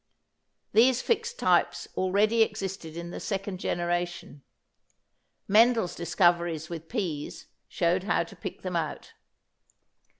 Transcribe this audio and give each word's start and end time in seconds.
These 0.73 1.03
fixed 1.03 1.37
types 1.37 1.87
already 1.95 2.41
existed 2.41 2.97
in 2.97 3.11
the 3.11 3.19
second 3.19 3.59
generation. 3.59 4.41
Mendel's 5.47 5.93
discoveries 5.93 6.71
with 6.71 6.89
peas 6.89 7.45
showed 7.67 8.05
how 8.05 8.23
to 8.23 8.35
pick 8.35 8.63
them 8.63 8.75
out. 8.75 9.13